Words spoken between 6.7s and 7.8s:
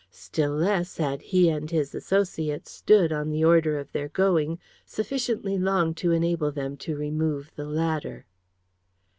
to remove the